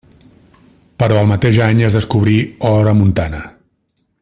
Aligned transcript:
Però 1.03 1.19
el 1.25 1.29
mateix 1.33 1.59
any 1.67 1.83
es 1.89 1.99
descobrí 1.99 2.35
or 2.71 2.91
a 2.93 2.95
Montana. 3.03 3.45